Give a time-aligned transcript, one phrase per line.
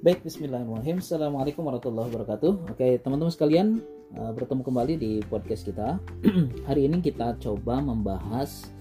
[0.00, 1.04] Baik, bismillahirrahmanirrahim.
[1.04, 2.72] Assalamualaikum warahmatullahi wabarakatuh.
[2.72, 3.84] Oke, teman-teman sekalian,
[4.16, 6.00] uh, bertemu kembali di podcast kita.
[6.72, 8.72] Hari ini kita coba membahas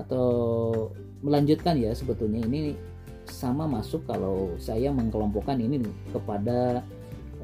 [0.00, 0.88] atau
[1.20, 2.72] melanjutkan ya sebetulnya ini
[3.28, 6.80] sama masuk kalau saya mengkelompokkan ini kepada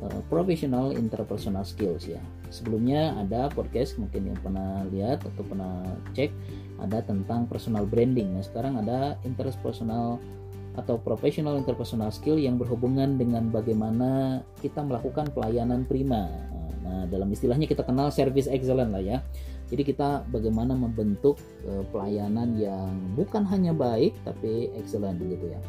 [0.00, 2.24] uh, professional interpersonal skills ya.
[2.48, 5.84] Sebelumnya ada podcast mungkin yang pernah lihat atau pernah
[6.16, 6.32] cek
[6.80, 8.40] ada tentang personal branding.
[8.40, 10.16] Nah, sekarang ada interpersonal
[10.76, 16.28] atau professional interpersonal skill yang berhubungan dengan bagaimana kita melakukan pelayanan prima.
[16.86, 19.18] Nah, dalam istilahnya kita kenal service excellent lah ya.
[19.66, 25.60] Jadi kita bagaimana membentuk uh, pelayanan yang bukan hanya baik tapi excellent gitu ya.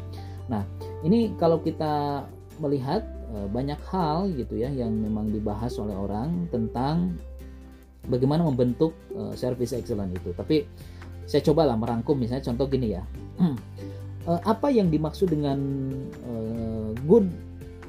[0.46, 0.62] Nah,
[1.02, 2.22] ini kalau kita
[2.62, 3.02] melihat
[3.34, 7.18] uh, banyak hal gitu ya yang memang dibahas oleh orang tentang
[8.06, 10.30] bagaimana membentuk uh, service excellent itu.
[10.30, 10.62] Tapi
[11.28, 13.02] saya cobalah merangkum misalnya contoh gini ya.
[14.28, 15.58] uh, apa yang dimaksud dengan
[16.28, 17.26] uh, good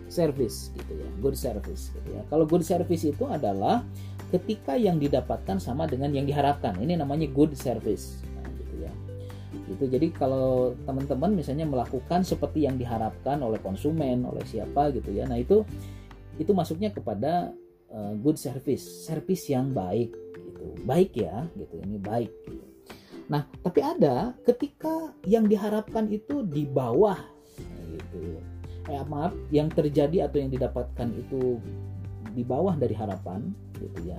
[0.07, 2.23] service gitu ya good service gitu ya.
[2.31, 3.83] Kalau good service itu adalah
[4.31, 6.79] ketika yang didapatkan sama dengan yang diharapkan.
[6.79, 8.23] Ini namanya good service.
[8.39, 8.91] Nah, gitu ya.
[9.69, 15.27] Itu jadi kalau teman-teman misalnya melakukan seperti yang diharapkan oleh konsumen oleh siapa gitu ya.
[15.27, 15.67] Nah itu
[16.39, 17.51] itu masuknya kepada
[17.91, 19.05] uh, good service.
[19.05, 20.65] Service yang baik gitu.
[20.87, 21.75] Baik ya gitu.
[21.83, 22.68] Ini baik gitu.
[23.29, 27.17] Nah, tapi ada ketika yang diharapkan itu di bawah
[27.93, 28.41] gitu.
[28.89, 31.61] Eh, maaf, yang terjadi atau yang didapatkan itu
[32.33, 34.17] di bawah dari harapan gitu ya.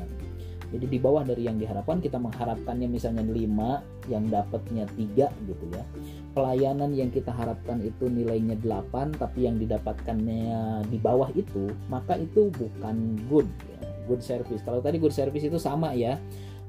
[0.70, 5.82] Jadi di bawah dari yang diharapkan kita mengharapkannya misalnya 5 yang dapatnya 3 gitu ya.
[6.30, 12.54] Pelayanan yang kita harapkan itu nilainya 8 tapi yang didapatkannya di bawah itu, maka itu
[12.54, 13.78] bukan good ya.
[14.06, 14.62] Good service.
[14.62, 16.14] Kalau tadi good service itu sama ya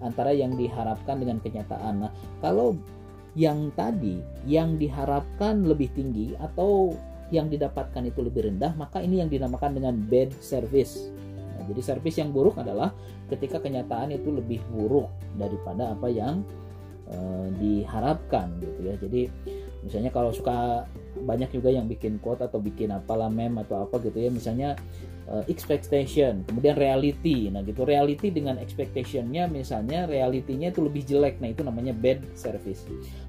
[0.02, 2.06] antara yang diharapkan dengan kenyataan.
[2.06, 2.12] Nah,
[2.44, 2.76] kalau
[3.38, 6.92] yang tadi yang diharapkan lebih tinggi atau
[7.32, 11.10] yang didapatkan itu lebih rendah, maka ini yang dinamakan dengan bad service.
[11.56, 12.92] Nah, jadi service yang buruk adalah
[13.32, 15.08] ketika kenyataan itu lebih buruk
[15.40, 16.44] daripada apa yang
[17.08, 17.17] e,
[17.56, 18.95] diharapkan gitu ya.
[19.00, 19.32] Jadi
[19.81, 20.86] misalnya kalau suka
[21.25, 24.77] banyak juga yang bikin quote atau bikin apalah meme atau apa gitu ya, misalnya
[25.31, 27.49] uh, expectation, kemudian reality.
[27.49, 31.39] Nah, gitu reality dengan expectationnya misalnya realitinya itu lebih jelek.
[31.39, 32.86] Nah, itu namanya bad service.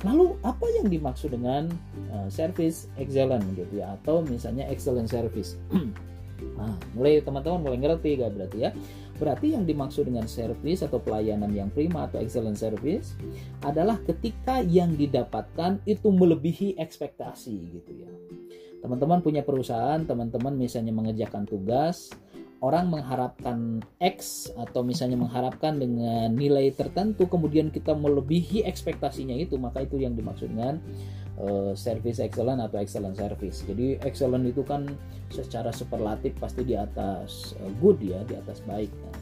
[0.07, 1.71] Lalu apa yang dimaksud dengan
[2.13, 5.57] uh, service excellent gitu ya atau misalnya excellent service?
[6.57, 8.71] nah, mulai teman-teman mulai ngerti gak berarti ya?
[9.21, 13.15] Berarti yang dimaksud dengan service atau pelayanan yang prima atau excellent service
[13.63, 18.11] adalah ketika yang didapatkan itu melebihi ekspektasi gitu ya
[18.83, 22.11] teman-teman punya perusahaan, teman-teman misalnya mengerjakan tugas,
[22.63, 29.87] orang mengharapkan X atau misalnya mengharapkan dengan nilai tertentu, kemudian kita melebihi ekspektasinya itu, maka
[29.87, 30.83] itu yang dimaksud dengan
[31.41, 33.65] uh, service excellent atau excellent service.
[33.65, 34.91] Jadi excellent itu kan
[35.33, 38.91] secara superlatif pasti di atas uh, good ya, di atas baik.
[38.91, 39.17] Nah,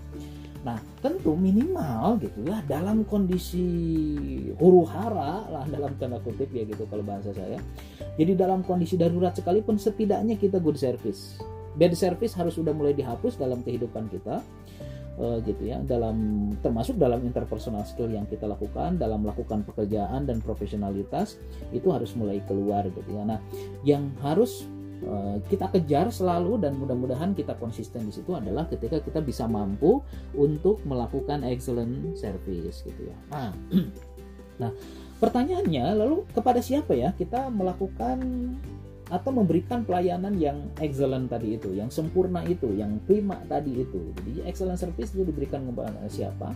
[0.60, 3.64] Nah, tentu minimal gitu ya dalam kondisi
[4.60, 7.56] huru hara lah dalam tanda kutip ya gitu kalau bahasa saya.
[8.20, 11.40] Jadi dalam kondisi darurat sekalipun setidaknya kita good service.
[11.80, 14.44] Bad service harus sudah mulai dihapus dalam kehidupan kita.
[15.20, 20.40] Uh, gitu ya dalam termasuk dalam interpersonal skill yang kita lakukan dalam melakukan pekerjaan dan
[20.40, 21.36] profesionalitas
[21.76, 23.36] itu harus mulai keluar gitu ya nah
[23.84, 24.64] yang harus
[25.00, 30.04] Eh, kita kejar selalu dan mudah-mudahan kita konsisten di situ adalah ketika kita bisa mampu
[30.36, 33.16] untuk melakukan excellent service gitu ya.
[33.32, 33.50] Nah,
[34.60, 34.70] nah
[35.16, 38.20] pertanyaannya lalu kepada siapa ya kita melakukan
[39.10, 44.14] atau memberikan pelayanan yang excellent tadi itu, yang sempurna itu, yang prima tadi itu.
[44.22, 46.54] Jadi excellent service itu diberikan kepada siapa?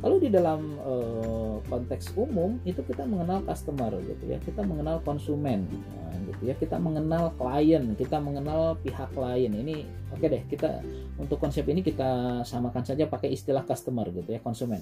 [0.00, 5.68] Kalau di dalam uh, konteks umum itu kita mengenal customer gitu ya, kita mengenal konsumen
[5.68, 9.50] nah, gitu ya, kita mengenal klien, kita mengenal pihak lain.
[9.60, 9.84] Ini
[10.14, 10.80] oke okay deh, kita
[11.20, 14.80] untuk konsep ini kita samakan saja pakai istilah customer gitu ya, konsumen.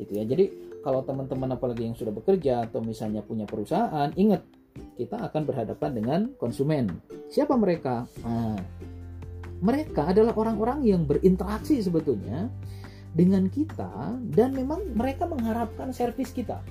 [0.00, 0.24] Gitu ya.
[0.24, 0.48] Jadi
[0.80, 4.40] kalau teman-teman apalagi yang sudah bekerja atau misalnya punya perusahaan, ingat
[4.96, 6.90] kita akan berhadapan dengan konsumen.
[7.30, 8.04] Siapa mereka?
[8.22, 8.58] Nah,
[9.60, 12.48] mereka adalah orang-orang yang berinteraksi sebetulnya
[13.12, 16.62] dengan kita dan memang mereka mengharapkan servis kita.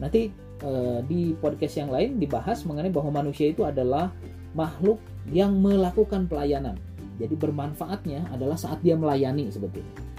[0.00, 0.32] Nanti
[0.64, 4.12] eh, di podcast yang lain dibahas mengenai bahwa manusia itu adalah
[4.52, 4.98] makhluk
[5.30, 6.76] yang melakukan pelayanan.
[7.20, 10.09] Jadi bermanfaatnya adalah saat dia melayani sebetulnya.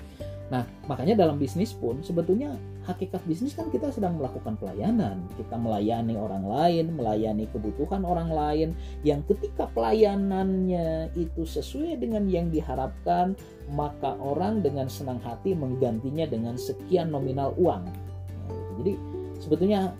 [0.51, 5.24] Nah, makanya dalam bisnis pun sebetulnya hakikat bisnis kan kita sedang melakukan pelayanan.
[5.39, 8.75] Kita melayani orang lain, melayani kebutuhan orang lain
[9.07, 13.39] yang ketika pelayanannya itu sesuai dengan yang diharapkan,
[13.71, 17.88] maka orang dengan senang hati menggantinya dengan sekian nominal uang.
[17.88, 18.71] Nah, gitu.
[18.83, 18.94] Jadi
[19.39, 19.95] sebetulnya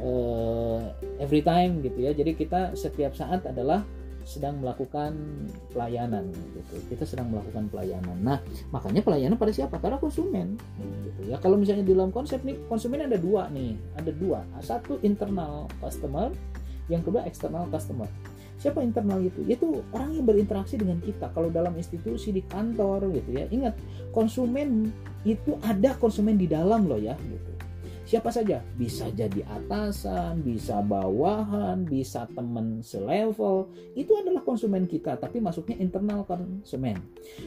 [0.00, 0.80] uh,
[1.20, 2.16] every time gitu ya.
[2.16, 3.84] Jadi kita setiap saat adalah
[4.24, 5.12] sedang melakukan
[5.70, 6.74] pelayanan gitu.
[6.88, 8.16] Kita sedang melakukan pelayanan.
[8.24, 8.38] Nah
[8.72, 9.76] makanya pelayanan pada siapa?
[9.76, 11.36] Pada konsumen gitu ya.
[11.38, 14.42] Kalau misalnya di dalam konsep nih konsumen ada dua nih ada dua.
[14.64, 16.32] Satu internal customer
[16.88, 18.08] yang kedua eksternal customer.
[18.60, 19.44] Siapa internal itu?
[19.44, 21.28] Itu orang yang berinteraksi dengan kita.
[21.36, 23.44] Kalau dalam institusi di kantor gitu ya.
[23.52, 23.76] Ingat
[24.10, 24.88] konsumen
[25.24, 27.53] itu ada konsumen di dalam loh ya gitu
[28.04, 28.60] siapa saja.
[28.76, 33.68] Bisa jadi atasan bisa bawahan bisa teman selevel.
[33.96, 37.00] Itu adalah konsumen kita tapi masuknya internal konsumen.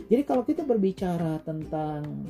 [0.09, 2.25] Jadi kalau kita berbicara tentang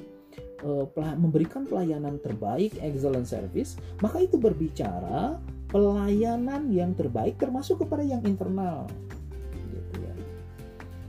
[0.64, 0.86] uh,
[1.18, 5.38] memberikan pelayanan terbaik excellent service maka itu berbicara
[5.68, 8.88] pelayanan yang terbaik termasuk kepada yang internal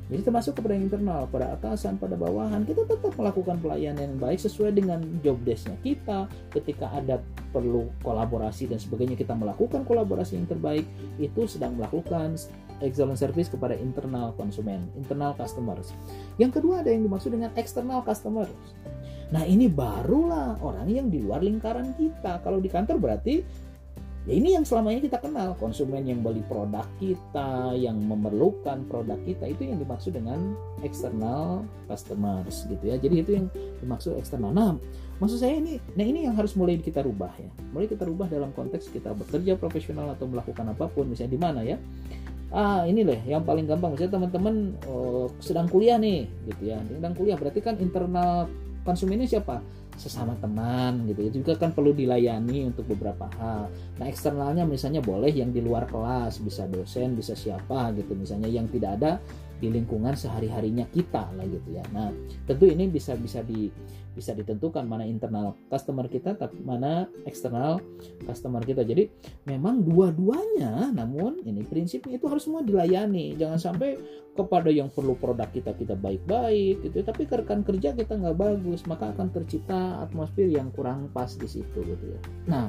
[0.08, 4.72] jadi termasuk kepada internal pada atasan pada bawahan kita tetap melakukan pelayanan yang baik sesuai
[4.72, 6.24] dengan job desknya kita.
[6.48, 7.20] Ketika ada
[7.52, 10.88] perlu kolaborasi dan sebagainya kita melakukan kolaborasi yang terbaik
[11.20, 12.40] itu sedang melakukan
[12.80, 15.92] excellent service kepada internal konsumen internal customers.
[16.40, 18.52] Yang kedua ada yang dimaksud dengan external customers.
[19.28, 22.40] Nah ini barulah orang yang di luar lingkaran kita.
[22.40, 23.44] Kalau di kantor berarti
[24.28, 29.16] Ya ini yang selama ini kita kenal, konsumen yang beli produk kita, yang memerlukan produk
[29.24, 30.52] kita itu yang dimaksud dengan
[30.84, 33.00] external customers gitu ya.
[33.00, 33.48] Jadi itu yang
[33.80, 34.52] dimaksud eksternal.
[34.52, 34.76] Nah,
[35.16, 37.48] maksud saya ini nah ini yang harus mulai kita rubah ya.
[37.72, 41.60] Mulai kita rubah dalam konteks kita bekerja profesional atau melakukan apa pun misalnya di mana
[41.64, 41.80] ya.
[42.52, 46.76] Ah, ini loh yang paling gampang misalnya teman-teman oh, sedang kuliah nih gitu ya.
[46.84, 48.44] Sedang kuliah berarti kan internal
[48.84, 49.64] konsumennya siapa?
[49.98, 53.66] Sesama teman gitu itu juga kan perlu dilayani untuk beberapa hal.
[53.98, 58.14] Nah eksternalnya misalnya boleh yang di luar kelas bisa dosen bisa siapa gitu.
[58.14, 59.18] Misalnya yang tidak ada
[59.58, 61.82] di lingkungan sehari-harinya kita lah gitu ya.
[61.90, 62.14] Nah,
[62.46, 63.66] tentu ini bisa bisa di
[64.18, 67.78] bisa ditentukan mana internal customer kita tapi mana eksternal
[68.26, 68.82] customer kita.
[68.82, 69.06] Jadi
[69.46, 73.38] memang dua-duanya namun ini prinsipnya itu harus semua dilayani.
[73.38, 73.94] Jangan sampai
[74.34, 78.86] kepada yang perlu produk kita kita baik-baik gitu tapi ke rekan kerja kita nggak bagus
[78.86, 82.20] maka akan tercipta atmosfer yang kurang pas di situ gitu ya.
[82.46, 82.66] Nah,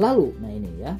[0.00, 0.96] lalu nah ini ya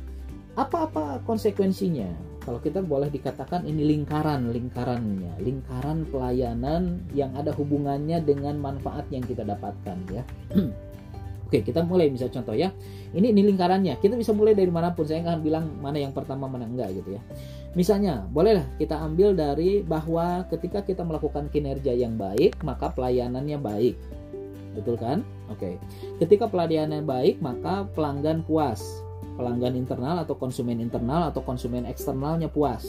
[0.54, 8.60] apa-apa konsekuensinya kalau kita boleh dikatakan ini lingkaran lingkarannya lingkaran pelayanan yang ada hubungannya dengan
[8.60, 10.22] manfaat yang kita dapatkan ya
[11.44, 12.72] Oke, kita mulai bisa contoh ya.
[13.12, 14.00] Ini ini lingkarannya.
[14.00, 15.04] Kita bisa mulai dari mana pun.
[15.04, 17.22] Saya nggak bilang mana yang pertama mana enggak gitu ya.
[17.76, 23.94] Misalnya, bolehlah kita ambil dari bahwa ketika kita melakukan kinerja yang baik, maka pelayanannya baik.
[24.74, 25.22] Betul kan?
[25.52, 25.78] Oke.
[26.18, 29.03] Ketika pelayanannya baik, maka pelanggan puas
[29.34, 32.86] pelanggan internal atau konsumen internal atau konsumen eksternalnya puas.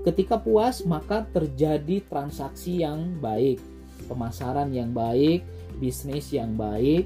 [0.00, 3.60] Ketika puas, maka terjadi transaksi yang baik,
[4.08, 5.44] pemasaran yang baik,
[5.76, 7.04] bisnis yang baik,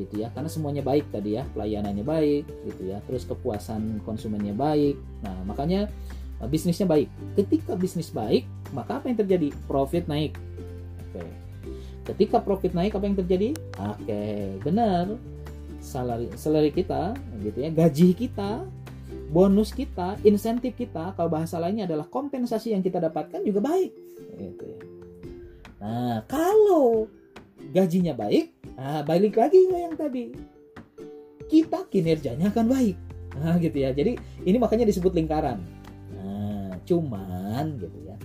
[0.00, 0.32] gitu ya.
[0.32, 3.04] Karena semuanya baik tadi ya, pelayanannya baik, gitu ya.
[3.04, 4.96] Terus kepuasan konsumennya baik.
[5.20, 5.92] Nah, makanya
[6.40, 7.12] eh, bisnisnya baik.
[7.36, 9.52] Ketika bisnis baik, maka apa yang terjadi?
[9.68, 10.38] Profit naik.
[11.10, 11.26] Oke.
[12.08, 13.52] Ketika profit naik, apa yang terjadi?
[13.76, 15.20] Oke, benar
[15.82, 18.62] salary salary kita gitu ya gaji kita
[19.34, 23.90] bonus kita insentif kita kalau bahasa lainnya adalah kompensasi yang kita dapatkan juga baik
[24.38, 24.80] gitu ya.
[25.82, 27.10] nah kalau
[27.74, 30.32] gajinya baik nah balik lagi yang tadi.
[31.52, 32.96] Kita kinerjanya akan baik
[33.36, 33.92] nah gitu ya.
[33.92, 34.16] Jadi
[34.48, 35.60] ini makanya disebut lingkaran.
[36.16, 38.16] Nah cuman gitu ya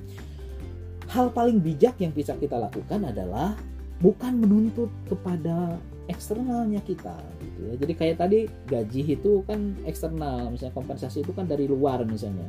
[1.07, 3.55] hal paling bijak yang bisa kita lakukan adalah
[4.03, 7.73] bukan menuntut kepada eksternalnya kita gitu ya.
[7.79, 12.47] Jadi kayak tadi gaji itu kan eksternal, misalnya kompensasi itu kan dari luar misalnya.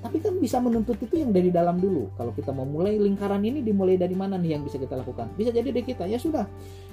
[0.00, 2.08] Tapi kan bisa menuntut itu yang dari dalam dulu.
[2.16, 5.28] Kalau kita mau mulai lingkaran ini dimulai dari mana nih yang bisa kita lakukan?
[5.36, 6.08] Bisa jadi dari kita.
[6.08, 6.48] Ya sudah.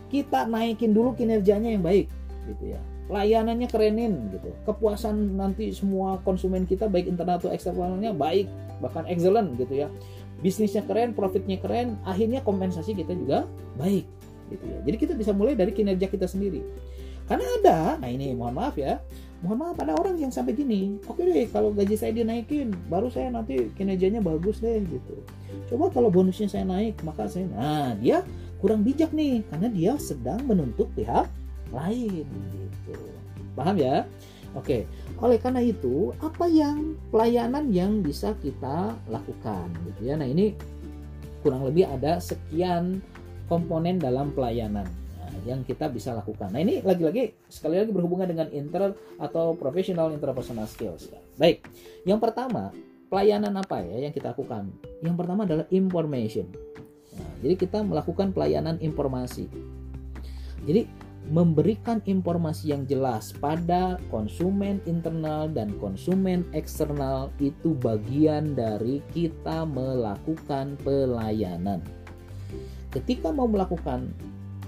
[0.07, 2.07] Kita naikin dulu kinerjanya yang baik
[2.47, 2.79] gitu ya.
[3.07, 4.51] Layanannya kerenin gitu.
[4.67, 8.47] Kepuasan nanti semua konsumen kita baik internal atau eksternalnya baik,
[8.83, 9.87] bahkan excellent gitu ya.
[10.43, 13.47] Bisnisnya keren, profitnya keren, akhirnya kompensasi kita juga
[13.79, 14.16] baik
[14.51, 14.79] gitu ya.
[14.83, 16.63] Jadi kita bisa mulai dari kinerja kita sendiri.
[17.27, 19.03] Karena ada, nah ini mohon maaf ya,
[19.43, 23.27] mohon maaf ada orang yang sampai gini, oke deh kalau gaji saya dinaikin, baru saya
[23.27, 25.19] nanti kinerjanya bagus deh gitu.
[25.67, 28.23] Coba kalau bonusnya saya naik, maka saya, nah dia
[28.63, 31.27] kurang bijak nih, karena dia sedang menuntut pihak
[31.75, 32.23] lain
[32.55, 32.95] gitu.
[33.59, 34.07] Paham ya?
[34.55, 34.87] Oke,
[35.19, 40.15] oleh karena itu apa yang pelayanan yang bisa kita lakukan gitu ya.
[40.15, 40.55] Nah ini
[41.43, 43.03] kurang lebih ada sekian
[43.47, 44.85] komponen dalam pelayanan
[45.17, 46.51] nah, yang kita bisa lakukan.
[46.51, 51.09] Nah ini lagi-lagi sekali lagi berhubungan dengan inter atau professional interpersonal skills.
[51.39, 51.63] Baik,
[52.03, 52.71] yang pertama
[53.07, 54.69] pelayanan apa ya yang kita lakukan?
[55.01, 56.51] Yang pertama adalah information.
[57.17, 59.49] Nah, jadi kita melakukan pelayanan informasi.
[60.67, 60.85] Jadi
[61.27, 70.79] memberikan informasi yang jelas pada konsumen internal dan konsumen eksternal itu bagian dari kita melakukan
[70.87, 71.83] pelayanan.
[72.97, 74.09] Ketika mau melakukan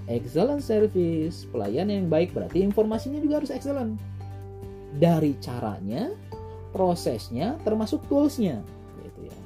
[0.05, 3.97] excellent service, pelayanan yang baik berarti informasinya juga harus excellent.
[5.01, 6.13] Dari caranya,
[6.69, 8.61] prosesnya, termasuk toolsnya.
[9.01, 9.37] Gitu ya.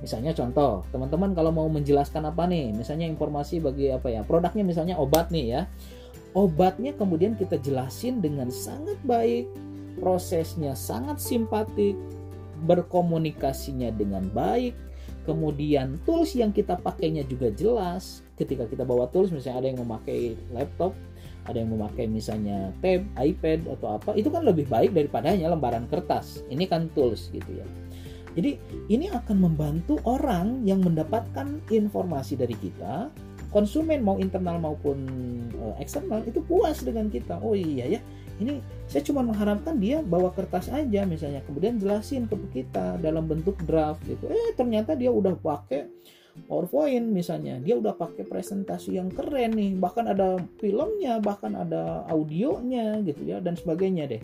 [0.00, 4.96] Misalnya contoh, teman-teman kalau mau menjelaskan apa nih, misalnya informasi bagi apa ya, produknya misalnya
[4.96, 5.62] obat nih ya
[6.32, 9.48] obatnya kemudian kita jelasin dengan sangat baik,
[10.00, 11.96] prosesnya sangat simpatik,
[12.64, 14.72] berkomunikasinya dengan baik,
[15.24, 18.22] kemudian tools yang kita pakainya juga jelas.
[18.34, 20.92] Ketika kita bawa tools, misalnya ada yang memakai laptop,
[21.46, 25.86] ada yang memakai misalnya tab, iPad atau apa, itu kan lebih baik daripada hanya lembaran
[25.86, 26.42] kertas.
[26.50, 27.66] Ini kan tools gitu ya.
[28.32, 28.56] Jadi
[28.88, 33.12] ini akan membantu orang yang mendapatkan informasi dari kita
[33.52, 35.04] konsumen mau internal maupun
[35.60, 38.00] uh, eksternal itu puas dengan kita oh iya ya
[38.40, 41.44] ini saya cuma mengharapkan dia bawa kertas aja misalnya.
[41.44, 44.28] Kemudian jelasin ke kita dalam bentuk draft gitu.
[44.28, 45.88] Eh ternyata dia udah pakai
[46.48, 47.60] PowerPoint misalnya.
[47.60, 49.76] Dia udah pakai presentasi yang keren nih.
[49.76, 54.22] Bahkan ada filmnya bahkan ada audionya gitu ya dan sebagainya deh.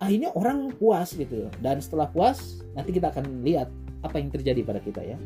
[0.00, 1.52] Akhirnya orang puas gitu.
[1.60, 3.68] Dan setelah puas nanti kita akan lihat
[4.02, 5.16] apa yang terjadi pada kita ya.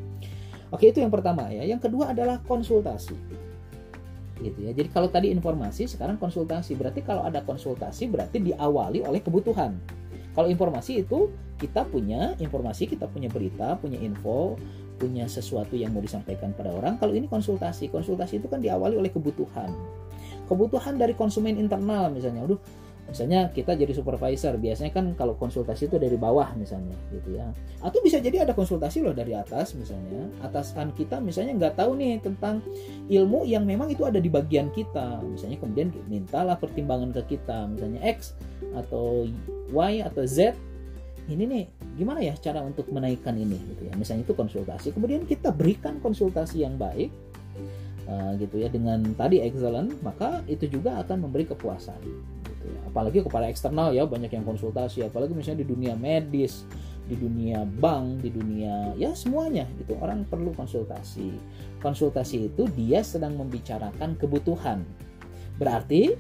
[0.75, 1.63] Oke, itu yang pertama ya.
[1.63, 3.46] Yang kedua adalah konsultasi.
[4.37, 4.73] Gitu ya.
[4.77, 6.77] Jadi kalau tadi informasi, sekarang konsultasi.
[6.77, 9.77] Berarti kalau ada konsultasi berarti diawali oleh kebutuhan.
[10.37, 14.61] Kalau informasi itu kita punya informasi, kita punya berita, punya info,
[15.01, 17.01] punya sesuatu yang mau disampaikan pada orang.
[17.01, 19.73] Kalau ini konsultasi, konsultasi itu kan diawali oleh kebutuhan.
[20.45, 22.45] Kebutuhan dari konsumen internal misalnya.
[22.45, 22.61] Aduh,
[23.07, 27.47] misalnya kita jadi supervisor biasanya kan kalau konsultasi itu dari bawah misalnya gitu ya.
[27.81, 30.27] Atau bisa jadi ada konsultasi loh dari atas misalnya.
[30.43, 32.61] Atasan kita misalnya nggak tahu nih tentang
[33.07, 35.23] ilmu yang memang itu ada di bagian kita.
[35.23, 38.35] Misalnya kemudian mintalah pertimbangan ke kita misalnya X
[38.75, 39.31] atau
[39.71, 40.53] Y atau Z.
[41.27, 41.65] Ini nih
[41.99, 43.95] gimana ya cara untuk menaikkan ini gitu ya.
[43.95, 47.11] Misalnya itu konsultasi kemudian kita berikan konsultasi yang baik
[48.07, 51.99] uh, gitu ya dengan tadi excellent maka itu juga akan memberi kepuasan
[52.67, 52.81] gitu ya.
[52.91, 55.07] apalagi kepada eksternal ya banyak yang konsultasi.
[55.07, 56.67] Apalagi misalnya di dunia medis
[57.07, 59.95] di dunia bank di dunia ya semuanya gitu.
[60.03, 61.39] Orang perlu konsultasi.
[61.79, 64.83] Konsultasi itu dia sedang membicarakan kebutuhan.
[65.57, 66.13] Berarti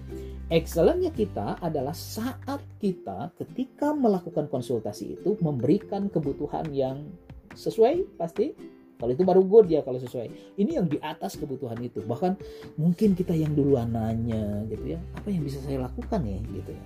[0.48, 7.10] excellentnya kita adalah saat kita ketika melakukan konsultasi itu memberikan kebutuhan yang
[7.52, 8.54] sesuai pasti
[8.96, 10.56] kalau itu baru good ya kalau sesuai.
[10.56, 12.00] Ini yang di atas kebutuhan itu.
[12.00, 12.32] Bahkan
[12.80, 16.84] mungkin kita yang duluan nanya gitu ya, apa yang bisa saya lakukan ya gitu ya.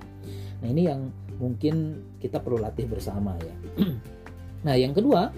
[0.61, 1.01] Nah, ini yang
[1.39, 3.55] mungkin kita perlu latih bersama ya.
[4.67, 5.31] nah, yang kedua,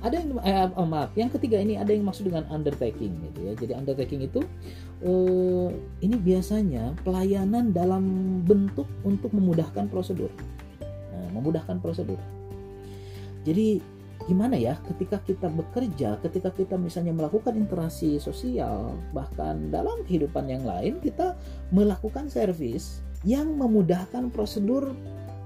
[0.00, 3.52] ada yang eh, oh, maaf, yang ketiga ini ada yang maksud dengan undertaking gitu ya.
[3.58, 4.40] Jadi undertaking itu
[5.02, 5.68] eh,
[6.00, 8.04] ini biasanya pelayanan dalam
[8.46, 10.30] bentuk untuk memudahkan prosedur.
[11.10, 12.22] Nah, memudahkan prosedur.
[13.42, 13.82] Jadi
[14.28, 20.64] gimana ya ketika kita bekerja, ketika kita misalnya melakukan interaksi sosial, bahkan dalam kehidupan yang
[20.66, 21.38] lain kita
[21.72, 24.92] melakukan servis yang memudahkan prosedur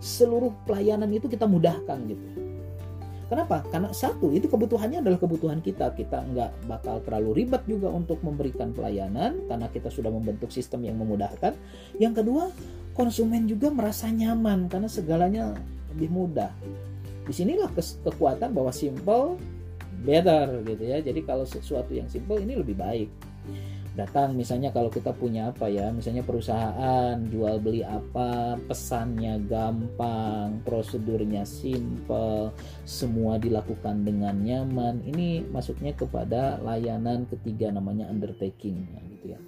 [0.02, 2.26] seluruh pelayanan itu kita mudahkan gitu.
[3.24, 3.64] Kenapa?
[3.72, 5.96] Karena satu itu kebutuhannya adalah kebutuhan kita.
[5.96, 11.00] Kita nggak bakal terlalu ribet juga untuk memberikan pelayanan karena kita sudah membentuk sistem yang
[11.00, 11.56] memudahkan.
[11.96, 12.52] Yang kedua,
[12.92, 15.56] konsumen juga merasa nyaman karena segalanya
[15.96, 16.52] lebih mudah
[17.24, 17.72] di sinilah
[18.04, 19.40] kekuatan bahwa simple
[20.04, 21.00] better gitu ya.
[21.00, 23.08] Jadi kalau sesuatu yang simple ini lebih baik.
[23.94, 31.46] Datang misalnya kalau kita punya apa ya misalnya perusahaan jual beli apa pesannya gampang prosedurnya
[31.46, 32.50] simple
[32.82, 38.82] semua dilakukan dengan nyaman ini masuknya kepada layanan ketiga namanya undertaking
[39.14, 39.40] gitu ya.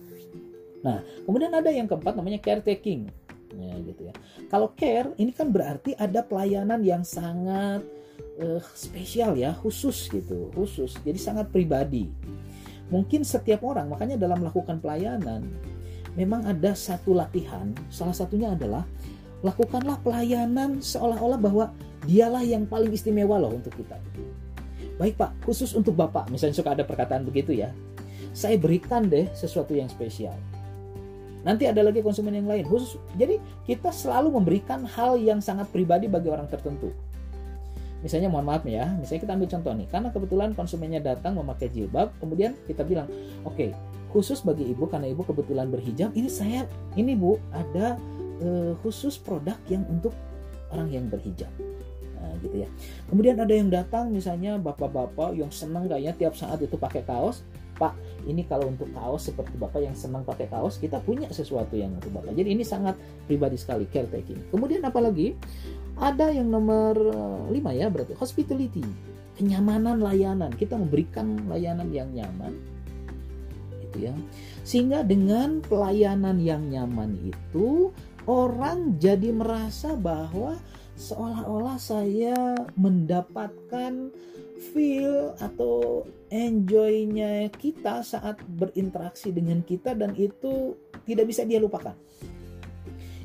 [0.86, 3.10] Nah kemudian ada yang keempat namanya caretaking
[3.58, 4.14] ya gitu ya.
[4.48, 7.82] Kalau care ini kan berarti ada pelayanan yang sangat
[8.40, 10.96] uh, spesial ya, khusus gitu, khusus.
[11.02, 12.08] Jadi sangat pribadi.
[12.92, 15.42] Mungkin setiap orang makanya dalam melakukan pelayanan
[16.14, 18.86] memang ada satu latihan, salah satunya adalah
[19.44, 21.64] lakukanlah pelayanan seolah-olah bahwa
[22.06, 23.98] dialah yang paling istimewa loh untuk kita.
[24.96, 27.68] Baik Pak, khusus untuk Bapak, misalnya suka ada perkataan begitu ya.
[28.32, 30.36] Saya berikan deh sesuatu yang spesial
[31.46, 32.66] Nanti ada lagi konsumen yang lain.
[32.66, 36.90] Khusus jadi kita selalu memberikan hal yang sangat pribadi bagi orang tertentu.
[38.02, 42.12] Misalnya mohon maaf ya, misalnya kita ambil contoh nih, karena kebetulan konsumennya datang memakai jilbab,
[42.20, 43.08] kemudian kita bilang,
[43.42, 43.70] oke, okay,
[44.12, 47.96] khusus bagi ibu karena ibu kebetulan berhijab, ini saya, ini bu ada
[48.44, 50.12] uh, khusus produk yang untuk
[50.70, 51.50] orang yang berhijab.
[52.20, 52.68] Nah, gitu ya.
[53.08, 57.42] Kemudian ada yang datang misalnya bapak-bapak yang senang kayaknya tiap saat itu pakai kaos,
[57.76, 61.94] Pak ini kalau untuk kaos seperti bapak yang senang pakai kaos kita punya sesuatu yang
[61.94, 62.34] untuk bapak.
[62.34, 64.50] Jadi ini sangat pribadi sekali caretaking.
[64.50, 65.38] Kemudian apalagi?
[65.96, 68.82] Ada yang nomor eh, lima ya berarti hospitality.
[69.38, 70.50] Kenyamanan layanan.
[70.52, 72.52] Kita memberikan layanan yang nyaman.
[73.86, 74.14] Gitu ya.
[74.66, 77.94] Sehingga dengan pelayanan yang nyaman itu
[78.26, 80.58] orang jadi merasa bahwa
[80.98, 84.10] seolah-olah saya mendapatkan
[84.56, 91.94] feel atau enjoynya kita saat berinteraksi dengan kita dan itu tidak bisa dia lupakan.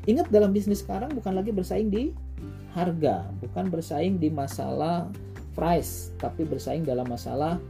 [0.06, 2.10] Ingat dalam bisnis sekarang bukan lagi bersaing di
[2.74, 5.06] harga, bukan bersaing di masalah
[5.54, 7.60] price, tapi bersaing dalam masalah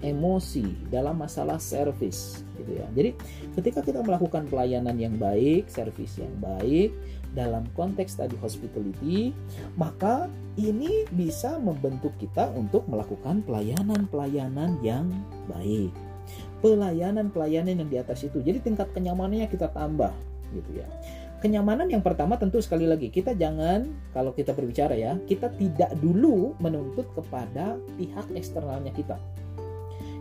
[0.00, 2.86] emosi, dalam masalah service gitu ya.
[2.92, 3.10] Jadi
[3.56, 6.92] ketika kita melakukan pelayanan yang baik, service yang baik
[7.36, 9.32] dalam konteks tadi hospitality,
[9.76, 10.26] maka
[10.58, 15.06] ini bisa membentuk kita untuk melakukan pelayanan-pelayanan yang
[15.46, 15.92] baik.
[16.60, 18.44] Pelayanan-pelayanan yang di atas itu.
[18.44, 20.12] Jadi tingkat kenyamanannya kita tambah
[20.52, 20.88] gitu ya.
[21.40, 26.52] Kenyamanan yang pertama tentu sekali lagi kita jangan kalau kita berbicara ya, kita tidak dulu
[26.60, 29.16] menuntut kepada pihak eksternalnya kita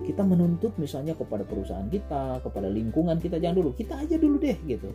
[0.09, 4.57] kita menuntut misalnya kepada perusahaan kita, kepada lingkungan kita jangan dulu, kita aja dulu deh
[4.65, 4.89] gitu.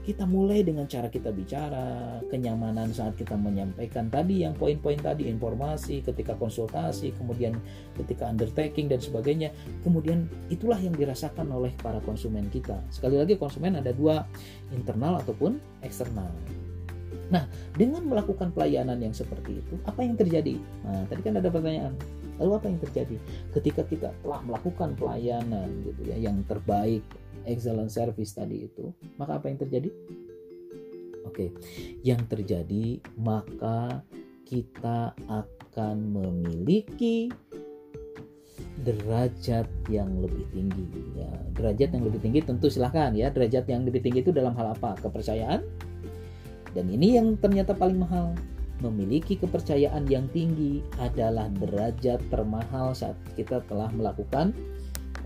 [0.00, 6.00] Kita mulai dengan cara kita bicara, kenyamanan saat kita menyampaikan tadi yang poin-poin tadi informasi
[6.00, 7.60] ketika konsultasi, kemudian
[8.00, 9.52] ketika undertaking dan sebagainya.
[9.84, 12.80] Kemudian itulah yang dirasakan oleh para konsumen kita.
[12.88, 14.24] Sekali lagi konsumen ada dua,
[14.72, 16.32] internal ataupun eksternal.
[17.32, 20.60] Nah, dengan melakukan pelayanan yang seperti itu, apa yang terjadi?
[20.84, 21.96] Nah, tadi kan ada pertanyaan,
[22.36, 23.16] lalu apa yang terjadi?
[23.56, 27.00] Ketika kita telah melakukan pelayanan gitu ya, yang terbaik,
[27.48, 29.90] excellent service tadi itu, maka apa yang terjadi?
[31.24, 31.50] Oke,
[32.04, 34.04] yang terjadi maka
[34.44, 37.32] kita akan memiliki
[38.84, 40.84] derajat yang lebih tinggi
[41.16, 44.76] ya derajat yang lebih tinggi tentu silahkan ya derajat yang lebih tinggi itu dalam hal
[44.76, 45.64] apa kepercayaan
[46.74, 48.34] dan ini yang ternyata paling mahal.
[48.82, 54.50] Memiliki kepercayaan yang tinggi adalah derajat termahal saat kita telah melakukan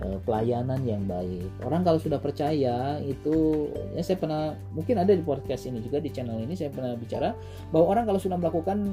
[0.05, 1.49] uh, pelayanan yang baik.
[1.65, 6.13] Orang kalau sudah percaya itu ya saya pernah mungkin ada di podcast ini juga di
[6.13, 7.33] channel ini saya pernah bicara
[7.73, 8.85] bahwa orang kalau sudah melakukan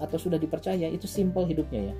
[0.00, 1.96] atau sudah dipercaya itu simple hidupnya ya.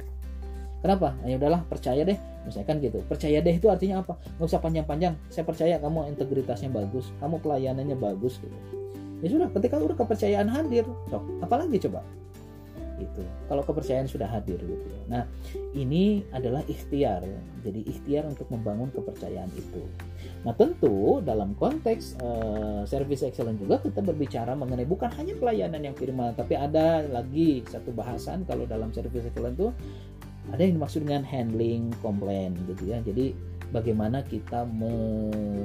[0.81, 1.13] Kenapa?
[1.29, 2.17] Ya udahlah percaya deh.
[2.49, 3.05] Misalkan gitu.
[3.05, 4.17] Percaya deh itu artinya apa?
[4.41, 5.15] Nggak usah panjang-panjang.
[5.29, 8.57] Saya percaya kamu integritasnya bagus, kamu pelayanannya bagus gitu
[9.23, 12.03] ya sudah ketika udah kepercayaan hadir sok apalagi coba
[12.99, 15.03] itu kalau kepercayaan sudah hadir gitu ya.
[15.07, 15.23] Nah,
[15.73, 17.23] ini adalah ikhtiar.
[17.63, 19.83] Jadi ikhtiar untuk membangun kepercayaan itu.
[20.43, 25.97] Nah, tentu dalam konteks uh, service excellence juga kita berbicara mengenai bukan hanya pelayanan yang
[25.97, 29.71] firman, tapi ada lagi satu bahasan kalau dalam service excellence itu
[30.49, 32.99] ada yang dimaksud dengan handling komplain gitu ya.
[33.03, 33.35] Jadi
[33.69, 35.61] bagaimana kita mengatasi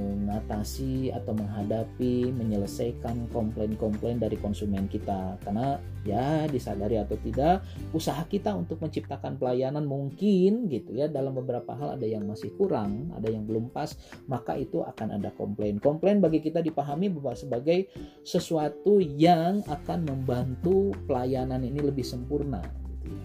[1.16, 7.64] atau menghadapi menyelesaikan komplain-komplain dari konsumen kita karena ya disadari atau tidak
[7.96, 13.08] usaha kita untuk menciptakan pelayanan mungkin gitu ya dalam beberapa hal ada yang masih kurang
[13.16, 13.96] ada yang belum pas
[14.28, 17.88] maka itu akan ada komplain komplain bagi kita dipahami bahwa sebagai
[18.28, 22.60] sesuatu yang akan membantu pelayanan ini lebih sempurna
[23.00, 23.24] gitu ya.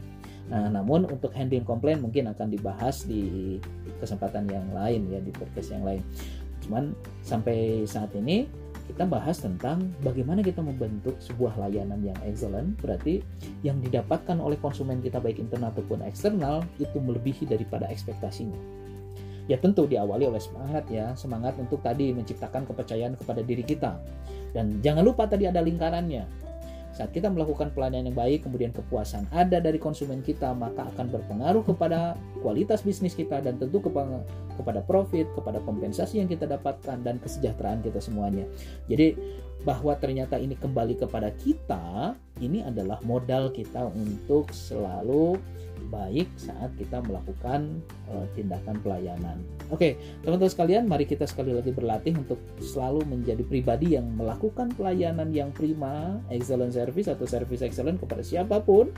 [0.48, 3.56] Nah, namun untuk handling komplain mungkin akan dibahas di
[4.00, 6.00] kesempatan yang lain ya di podcast yang lain.
[6.64, 8.48] Cuman sampai saat ini
[8.88, 13.20] kita bahas tentang bagaimana kita membentuk sebuah layanan yang excellent berarti
[13.60, 18.56] yang didapatkan oleh konsumen kita baik internal ataupun eksternal itu melebihi daripada ekspektasinya.
[19.48, 24.00] Ya tentu diawali oleh semangat ya semangat untuk tadi menciptakan kepercayaan kepada diri kita.
[24.56, 26.47] Dan jangan lupa tadi ada lingkarannya
[26.98, 31.62] saat kita melakukan pelayanan yang baik, kemudian kepuasan ada dari konsumen kita, maka akan berpengaruh
[31.62, 37.86] kepada kualitas bisnis kita dan tentu kepada profit, kepada kompensasi yang kita dapatkan dan kesejahteraan
[37.86, 38.42] kita semuanya.
[38.90, 39.14] Jadi
[39.66, 45.38] bahwa ternyata ini kembali kepada kita, ini adalah modal kita untuk selalu
[45.88, 49.38] baik saat kita melakukan uh, tindakan pelayanan.
[49.70, 55.30] Oke, teman-teman sekalian, mari kita sekali lagi berlatih untuk selalu menjadi pribadi yang melakukan pelayanan
[55.32, 58.90] yang prima, excellent service atau service excellent kepada siapa pun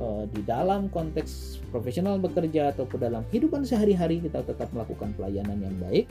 [0.00, 5.76] uh, di dalam konteks profesional bekerja ataupun dalam kehidupan sehari-hari kita tetap melakukan pelayanan yang
[5.78, 6.08] baik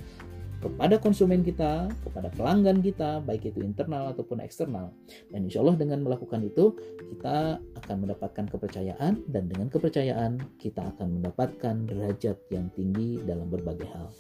[0.62, 4.94] kepada konsumen kita, kepada pelanggan kita, baik itu internal ataupun eksternal.
[5.34, 6.78] Dan insya Allah dengan melakukan itu,
[7.18, 13.90] kita akan mendapatkan kepercayaan dan dengan kepercayaan kita akan mendapatkan derajat yang tinggi dalam berbagai
[13.90, 14.14] hal.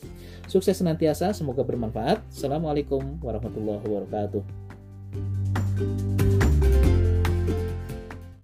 [0.49, 2.25] Sukses senantiasa, semoga bermanfaat.
[2.33, 4.41] Assalamualaikum warahmatullahi wabarakatuh.